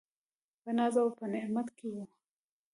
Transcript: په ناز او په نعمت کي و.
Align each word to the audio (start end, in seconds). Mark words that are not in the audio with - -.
په 0.61 0.69
ناز 0.77 0.95
او 1.01 1.07
په 1.17 1.25
نعمت 1.33 1.67
کي 1.77 1.87
و. 1.95 1.97